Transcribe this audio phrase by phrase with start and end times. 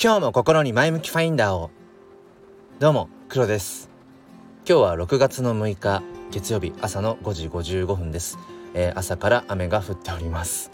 [0.00, 1.72] 今日も心に前向きファインダーを。
[2.78, 3.90] どうも黒です。
[4.64, 8.38] 今日は6月の6日月曜日朝の5時55分です、
[8.74, 10.70] えー、朝から雨が降っております、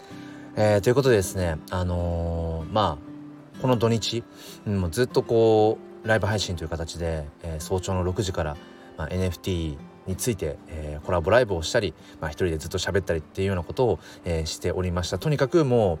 [0.55, 4.23] えー、ということでですねあのー、まあこの土日、
[4.67, 8.57] うん、もうずっとこうライブ配信という形で、え早朝の6時から、
[8.95, 15.17] まあ、NFT について、えー、コラボライブをしたり、まあ、一人でずっと喋ったりっていうようなことを、えー、しておりました。
[15.17, 15.99] とにかくもう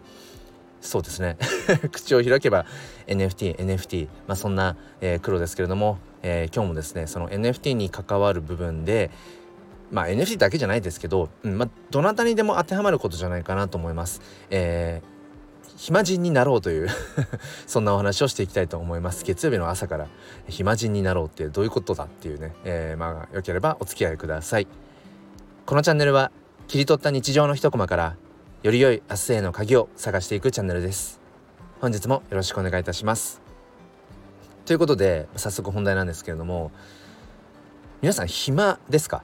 [0.85, 1.37] そうですね。
[1.91, 2.65] 口を開けば
[3.07, 9.11] NFT NFT まあそんな、えー、黒ですけれども、えー、今日もですねその NFT に関わる部分で
[9.91, 14.21] まあ NFT だけじゃないですけど、うんまあ、どなたにでも当てはまることじゃないかなと思います。
[14.49, 15.15] えー
[15.77, 16.87] 暇人になろうという
[17.67, 19.25] そんなお話をしていきたいと思います。
[19.25, 20.07] 月曜日の朝から
[20.47, 24.67] 暇人になろうってどういうことだっていうね、えー、まあよければお付き合いください。
[25.65, 26.31] このチャンネルは
[26.67, 28.15] 切り取った日常の一コマから
[28.65, 31.19] より良い明日への鍵を探していくチャンネルです。
[31.81, 33.39] 本日もよろしくお願いいたします。
[34.65, 36.71] ということで早速本題なんですけれども
[38.01, 39.23] 皆さん暇ですか？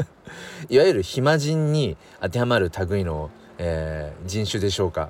[0.68, 5.08] いわゆる暇人に当てはまる類の、えー、人種でしょうか？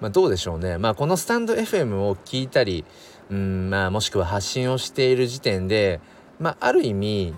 [0.00, 2.84] まあ、どうでしょうね、まあ、このスタンド FM を聞いたり
[3.28, 5.98] うんまあもしくは発信をしている時点で、
[6.38, 7.34] まあ、ある意味、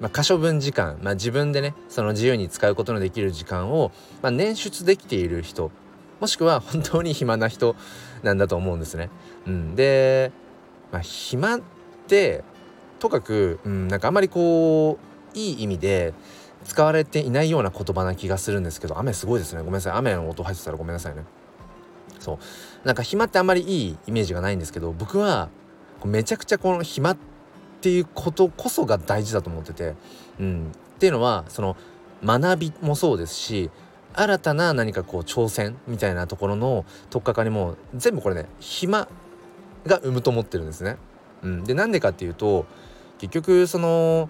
[0.00, 3.90] まあ、可処分時間、まあ、自分でねその自由に使うことのできる時間を、
[4.22, 5.70] まあ、捻出できている人
[6.20, 7.76] もしくは本当に暇な人
[8.22, 9.08] なんだと思うんですね。
[9.46, 10.32] うん、で、
[10.90, 11.60] まあ、暇っ
[12.08, 12.42] て
[12.98, 14.98] とかく、うん、なんかあんまりこ
[15.34, 16.14] ういい意味で
[16.64, 21.22] 使われていないような言葉な気がするんですけど雨すごいですねごめんなさい雨の音入ってたらごめんなさいね。
[22.18, 22.38] そう
[22.86, 25.50] なんか暇ってあんまりいいイメージがないんですけど僕は
[26.04, 27.16] めちゃくちゃこの暇っ
[27.78, 29.94] っていうことこそが大事だと思ってて、
[30.40, 31.76] うん、っていうのはその
[32.24, 33.70] 学びもそうですし
[34.14, 39.08] 新たな何かこう挑戦みたいなところの取っかかりも全部これね暇
[39.86, 40.96] が生むと思ってるんですね。
[41.42, 42.66] うん、でなんでかっていうと
[43.18, 44.28] 結局その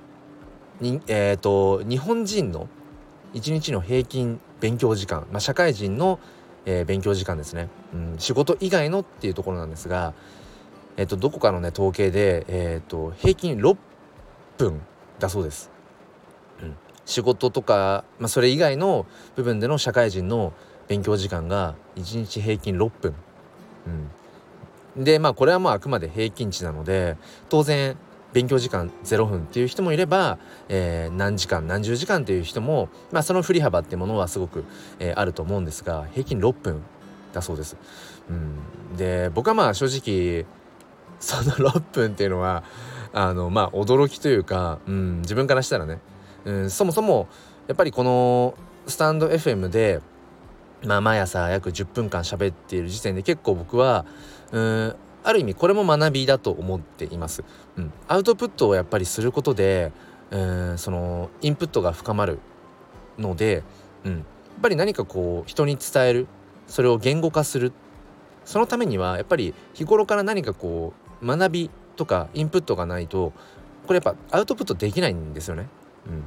[0.80, 2.68] に、えーと、と日本人の
[3.32, 6.18] 一日の平均勉強時間、まあ、社会人の
[6.70, 10.12] えー、勉強時間ですね、うん、仕事以外のっていうところなんですが、
[10.98, 13.76] えーと、どこかのね統計で、えーと、平均6
[14.58, 14.82] 分
[15.20, 15.70] だそうです。
[16.60, 16.76] うん、
[17.06, 20.52] 仕事とか、まあ、それ以外の部分での社会人の
[20.88, 23.14] 勉強時間が1日平均6分。
[24.96, 27.16] うん、でまあこれはまああくまで平均値なので
[27.48, 27.96] 当然
[28.32, 30.38] 勉強時間0分っていう人もいれば、
[30.68, 34.64] えー、何時間何十時間っていう人も、まあ、その振り幅っていうものはすごく、
[34.98, 36.82] えー、あると思うんですが平均6分
[37.32, 37.76] だそうです。
[38.28, 40.44] うん、で僕はまあ正直
[41.20, 42.62] その6分っていうのは
[43.12, 45.98] あのまあ驚きというか、うん、自分からしたらね、
[46.44, 47.28] うん、そもそも
[47.66, 48.54] やっぱりこの
[48.86, 50.00] スタンド FM で、
[50.84, 54.06] まあ、毎朝約10分間喋っている時点で結構僕は
[54.52, 57.44] うんある意味これも学びだと思っています。
[57.76, 59.92] うん、アウトプットをやっぱりすることで、
[60.30, 62.38] えー、そのインプットが深まる
[63.18, 63.62] ので、
[64.04, 64.24] うん、やっ
[64.62, 66.28] ぱり何かこう人に伝える
[66.66, 67.72] それを言語化する
[68.44, 73.32] そのためにはやっぱり日頃から何かこう学びとかインプットがないと
[73.86, 75.68] これやっぱアウトプットできないんですよね。
[76.06, 76.22] うん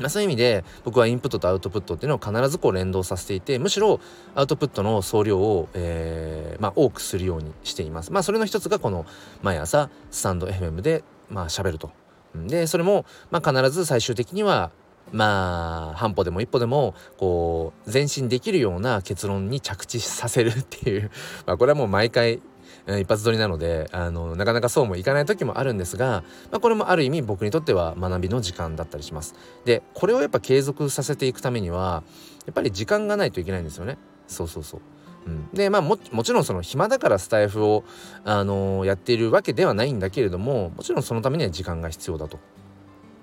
[0.00, 4.00] まあ、そういう意味で僕はインプットとアウトプットっていうのを必ずこう連動させていてむしろ
[4.34, 8.12] アウトプットの総量を、えーまあ、多くするようにしています。
[8.12, 9.04] まあ、それの一つがこの
[9.42, 11.90] 毎朝スタンド FM でまあ喋ると。
[12.34, 14.70] でそれも、まあ、必ず最終的には
[15.12, 21.10] まあ半歩でも一歩でもこう前進できるような結論に着地させるっていう
[21.46, 22.40] まあこれはもう毎回
[22.86, 29.34] 一発撮りなのであのなかなかそうもいかない時もあるんですが、まあ、これもある意味僕にとっては学びの時間だったりします。
[29.64, 32.02] でこれをやっぱ継続させていくためには
[32.46, 33.98] やっぱり時間がないといけないんですよね。
[34.26, 34.80] そうそうそう。
[35.26, 37.84] うん、でまあもちろんその暇だからスタイフを、
[38.24, 42.38] あのー、やっているわけではないんだけれどももちろんそのためには時間が必要だと。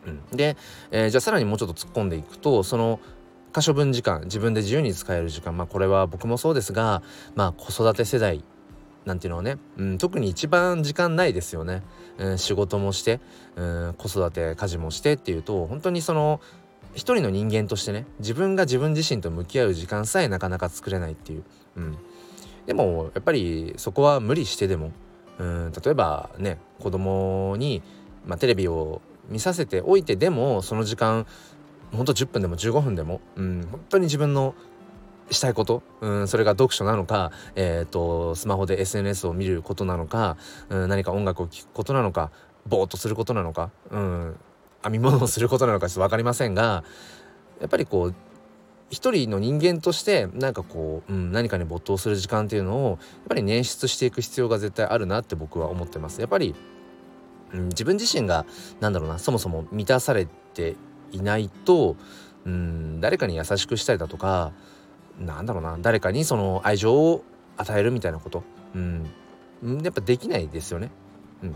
[0.05, 0.55] うん、で、
[0.91, 2.99] えー、じゃあさらにもうちょっと突っ込んでいくとその
[3.51, 7.01] 可処分時間自分で自由に使える時間まあこれは僕もそうですが
[7.35, 8.43] まあ子育て世代
[9.07, 11.81] なんていうのはね、うん、特に一番時間ないですよね、
[12.17, 13.19] うん、仕事もして、
[13.55, 16.39] うん、子育て家事もしてっていうと本当にその
[16.93, 21.43] 一人の人間としてね自分が自分自身と向き合う時間さえなかなか作れないっていう、
[21.77, 21.97] うん、
[22.65, 24.91] でもやっぱりそこは無理してでも、
[25.39, 27.81] うん、例えばね子供に
[28.27, 31.25] まあ、テレビを見させておいてでもその時間
[31.93, 34.53] ほんと10分でも15分でも、うん、本当に自分の
[35.29, 40.37] したいこと、うん、それが読書なのか、えーと、スマホで SNS を見ることなのか、
[40.69, 42.31] うん、何か音楽を聴くことなのか？
[42.65, 44.35] ぼーっとすることなのか、うん、
[44.83, 45.89] 編み物をすることなのか？
[45.89, 46.83] ちょっと分かりませんが
[47.59, 48.15] やっぱりこう
[48.89, 52.97] 一人の人間としてなんかこう、うん、何かに没頭する時間っていうのをやっ
[53.27, 56.21] ぱり捻出していく必要が絶対あるなって僕は思ってます。
[56.21, 56.55] やっぱり、
[57.53, 58.45] うん、自分自身が
[58.79, 60.77] なんだろうなそもそも満たされて
[61.11, 61.97] いないと、
[62.45, 64.53] うん、誰かに優しくしたりだとか
[65.19, 65.77] なんだろうな。
[65.81, 67.23] 誰かにその愛情を
[67.57, 68.43] 与えるみたいなこと、
[68.75, 69.05] うん、
[69.83, 70.91] やっぱできないですよね。
[71.43, 71.55] うん。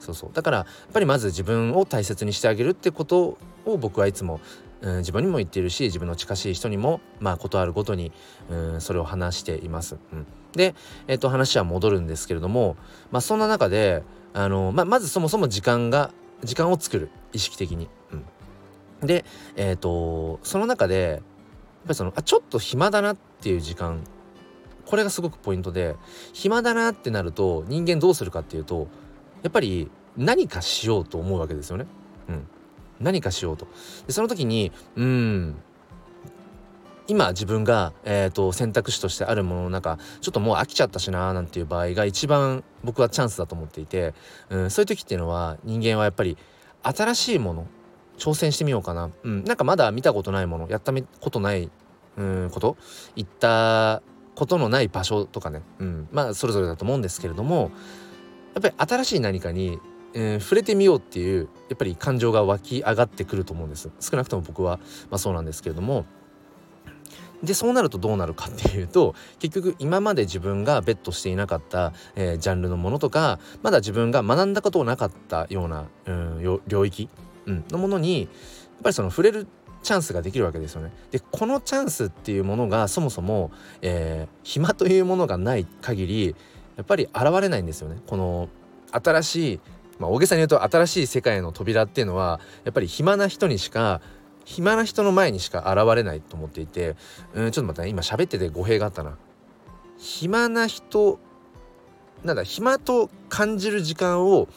[0.00, 0.30] そうそう。
[0.32, 4.40] だからやっぱりまず自分を大切にしてあげるってことを僕はいつも
[4.80, 8.12] うん、自分にも言っているし自分の近しい人にもまあことあるごとに
[8.48, 9.96] うんそれを話しています。
[10.12, 10.74] うん、で、
[11.08, 12.76] えっと、話は戻るんですけれども、
[13.10, 14.02] まあ、そんな中で
[14.34, 16.12] あの、まあ、まずそもそも時間が
[16.44, 17.10] 時間を作る。
[17.32, 17.88] 意識的に。
[19.02, 19.24] うん、で、
[19.56, 21.22] えっとその中で
[21.86, 24.02] ぱりそのあちょっと暇だなっていう時間
[24.86, 25.96] これがすごくポイントで
[26.32, 28.88] 暇だなってなると人間どうするかっていうと
[29.42, 31.86] やっぱり何かしようと思うわけですよね。
[32.28, 32.48] うん、
[32.98, 33.68] 何かしようと。
[34.06, 35.54] でその時にうん。
[37.10, 44.12] 今自分が、えーと、選択肢としてあるものの中ちょっともう飽きちゃったしなーなんていう場合が一番僕はチャンスだと思っていて、
[44.50, 46.36] うん、そういう時っていうのは人間はやっぱり
[46.82, 47.66] 新しいもの
[48.18, 51.70] 挑戦してみようかな、うん、なんかまだ見たことないものやったことない
[52.16, 52.76] うんこと
[53.16, 54.02] 行った
[54.34, 57.70] ことのない場所とかね、うん、まあそれぞれだと思うんですけれども
[58.54, 59.78] やっぱり新しい何かに
[60.14, 63.90] えー、触れてみようっていうやっぱり感情が湧き上がってくると思うんです。
[64.00, 64.78] 少なくとも僕は、
[65.10, 66.06] まあ、そうなんですけれども。
[67.42, 77.08] でそうなるとどうなるかっていうと結局今まで自分がベットしていなかった、えー、ジャンルのものとかまだ自分が学んだことなかったような、うん、領域、
[77.48, 78.28] うん、のものにやっ
[78.84, 79.46] ぱりその触れる
[79.82, 80.92] チャンスができるわけですよね。
[81.10, 83.50] でこのチャンスっていうものがそもそも、
[83.82, 86.36] えー、暇というものがない限り
[86.76, 88.00] やっぱり現れないんですよね。
[88.06, 88.48] この
[88.92, 89.60] 新しい
[89.98, 94.00] まあ、大げさに言うと新しい世界の扉っていうのはやっぱり暇な人にしか
[94.44, 96.96] 暇な人の前にしか現れないと思っていて
[97.34, 99.18] うんちょっと待ってね今喋ってて語弊があったな
[99.98, 101.18] 暇な人
[102.24, 104.48] なんだ暇と感じる時間を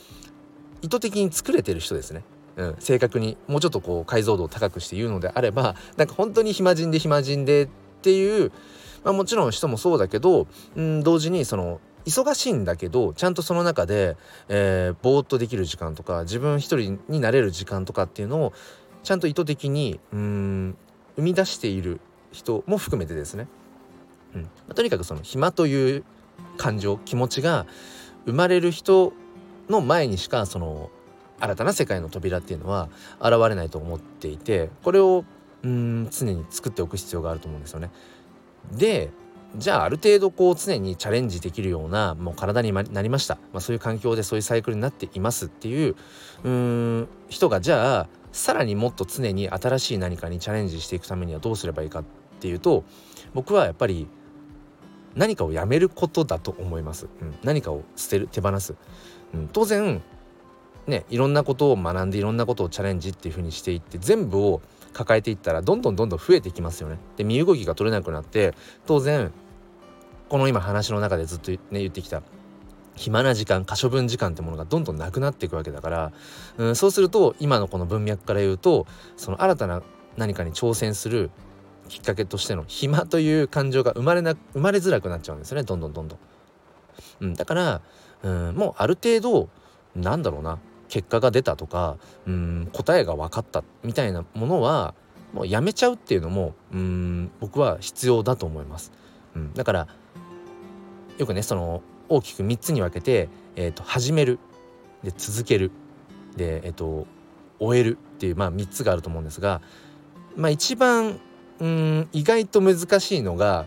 [0.81, 2.23] 意図的に作れてる人ですね
[2.69, 7.67] うん、正確にもうちょっとこう解像度を高くして言うのであればなんか本当に暇人で暇人でっ
[8.01, 8.51] ていう、
[9.03, 14.17] まあ、もちろん人もそうだけど、うん、同時にその忙しいんだけどちゃんとその中で、
[14.49, 18.53] えー、ぼーっとできる時間とか自分一人になれる時間とかっていうのを
[19.03, 20.77] ちゃんと意図的にうん
[21.15, 21.99] 生み出している
[22.31, 23.47] 人も含めてですね、
[24.33, 24.41] うん。
[24.43, 26.03] まあ、とにかくその暇という
[26.57, 27.65] 感情気持ちが
[28.25, 29.13] 生まれる人
[29.69, 30.89] の前にしかその
[31.41, 32.89] 新たな世界の扉っていうのは
[33.19, 35.25] 現れないと思っていてこれを
[35.63, 37.91] うん常に作っておく必要があると思うんですよね。
[38.71, 39.11] で
[39.57, 45.47] じゃあある程度こう常にチャレンジできるようなもう体になりました、まあ、そういう環境でそういうサイクルになっています。
[45.47, 45.95] っていう
[46.43, 52.03] うん人がじゃあさらにもっと常に新しい何かにチャレンジしていくためにはどうすればいいかっ
[52.39, 52.85] ていうと
[53.33, 54.07] 僕はやっぱり
[55.15, 58.75] 何かをやめることだと思います、うん、何かを捨てる手放す、
[59.33, 60.01] うん、当然
[60.91, 64.61] ねいろんなことを学んでいろんなことをチャレンジっていうふうにしていって全部を
[64.93, 66.97] 抱えていったらどんどんどんどん増えていきますよね。
[67.17, 68.53] で身動きが取れなくなって
[68.85, 69.31] 当然
[70.29, 72.21] この今話の中でずっと、ね、言ってきた
[72.95, 76.11] 暇な時間可処分時間ってものがどんどんなくなっていくわけだから、
[76.57, 78.85] うん、そうすると今のこの文脈から言うと
[79.17, 79.81] その新たな
[80.17, 81.31] 何かに挑戦する
[81.87, 86.19] きっかけとしての暇という感情が生まれな生まれづらくなっちゃうんですよねどんどんどんどん。
[87.21, 87.81] うん、だから、
[88.23, 89.49] うん、もうある程度
[89.95, 90.59] なんだろうな
[90.91, 94.93] 結果が出たとかうん答えが分かったみたいなものは
[95.33, 98.91] もうやめちゃうっていうのもうん僕は必要だと思います。
[99.33, 99.87] うん、だから
[101.17, 104.37] よくねその大きく3つに分けて、えーと、始める。
[105.01, 105.71] で続ける。
[106.35, 107.07] で、えーと、
[107.59, 109.61] 終えるっていう、まあ、3つがあると思うんですが、
[110.35, 111.19] まあ、一番
[111.59, 113.65] うん意外と難しいのが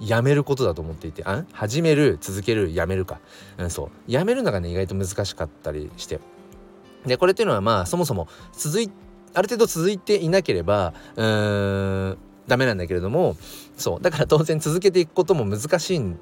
[0.00, 3.20] やめることだと思っていてあ始める続けるやめるか、
[3.56, 3.90] うん、そう。
[4.10, 6.18] やめるのがね意外と難しかったりして。
[7.06, 8.90] でこれっていうのはまあそもそも続い
[9.34, 13.36] ある程度続いていなければうーんダメなんだけれども
[13.76, 16.18] そうだから当然続けていくことも難しいん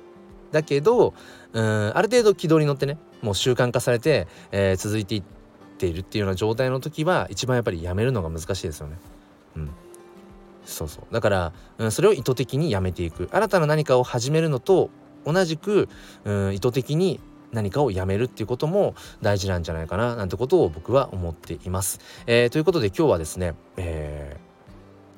[0.52, 1.14] だけど
[1.52, 5.22] うんある程度軌道に乗ってねもう習慣化されて、えー、続いていっ
[5.78, 8.96] ているっていうような状態の時は一番やっぱりやめるのが難しいですよね。
[9.56, 9.70] うん。
[10.64, 11.12] そうそう。
[11.12, 13.28] だから、うん、それを意図的にやめていく。
[13.32, 14.90] 新たな何かを始めるのと
[15.26, 15.88] 同じく、
[16.24, 17.20] うん、意図的に
[17.54, 22.00] 何かをやめるっていうことも大事なんじゃないかななんてことを僕は思っています。
[22.26, 24.40] えー、ということで今日はですね、えー、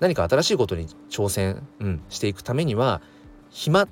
[0.01, 3.01] 何か新しいことに挑戦、うん、していくためには
[3.51, 3.89] 暇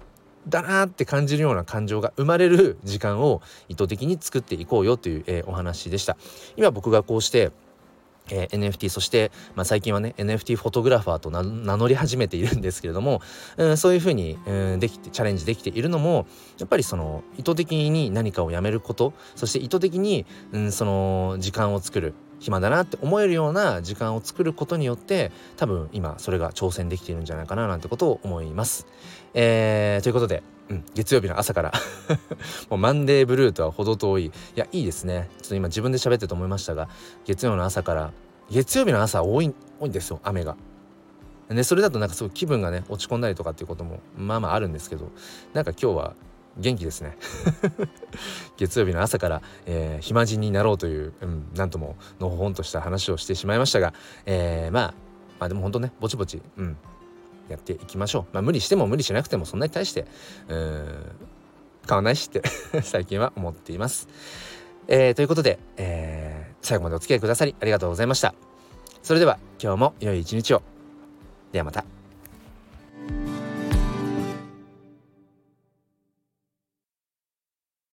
[0.48, 6.16] だなって感じるような感情が生まれる時間を意図的に作っていこうよという、えー、お話でした。
[6.56, 7.50] 今僕がこうして
[8.30, 11.42] えー、NFT そして、まあ、最近はね NFT フォトグラファーと名
[11.76, 13.20] 乗り始めているんですけれども、
[13.56, 16.26] うん、そういうふうに、うん、できてチャレンジできているのも
[16.58, 28.86] やっぱりその意図的に何かをやめることそして意図的に、うん、その時間を作る暇だなって思えるような時間を作ることによって多分今それが挑戦できているんじゃないかななんてことを思います。
[29.32, 31.72] えー、ということで、うん、月曜日の朝から。
[32.70, 34.24] もうマンデーブルーとは程遠い。
[34.26, 35.28] いやいいですね。
[35.42, 36.88] ちょっと今自分で喋ってと思いましたが
[37.24, 38.12] 月曜の朝から。
[38.50, 40.56] 月曜日の朝多い多いんですよ雨が。
[41.48, 45.10] でそれだとなんかすごい気分がね落ち込んだりとかっていうこともまあまああるんですけど
[45.52, 46.14] なんか今日は
[46.56, 47.16] 元気ですね。
[48.56, 53.92] 月曜日の朝から、えー、暇人になろうという、うん、なんとものほほんとした話をしてしまいましたが、
[54.24, 54.94] えー、まあ
[55.40, 56.76] まあでも本当ねぼちぼち、うん、
[57.48, 58.34] やっていきましょう。
[58.34, 60.06] まあ無理しても無理しなくてもそんなに対して
[60.48, 61.04] うん
[61.86, 62.42] 買わないしって
[62.82, 64.08] 最近は思っています、
[64.88, 68.34] えー、ということで、えー、最後までお付き合いくださりありがとうございました。
[69.02, 70.62] それでは今日も良い一日を。
[71.52, 71.93] ではまた。